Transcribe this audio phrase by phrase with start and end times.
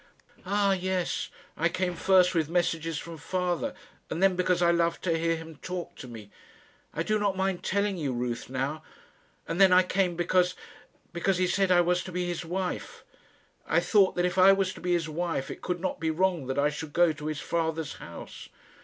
[0.47, 1.29] "Ah, yes.
[1.55, 3.75] I came first with messages from father,
[4.09, 6.31] and then because I loved to hear him talk to me.
[6.91, 8.81] I do not mind telling you, Ruth, now.
[9.47, 10.55] And then I came because
[11.13, 13.03] because he said I was to be his wife.
[13.67, 16.47] I thought that if I was to be his wife it could not be wrong
[16.47, 18.49] that I should go to his father's house.